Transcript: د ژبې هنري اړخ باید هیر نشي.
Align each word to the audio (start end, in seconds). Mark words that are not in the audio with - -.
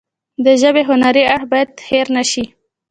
د 0.43 0.47
ژبې 0.61 0.81
هنري 0.89 1.23
اړخ 1.33 1.43
باید 1.53 1.69
هیر 1.87 2.07
نشي. 2.15 2.45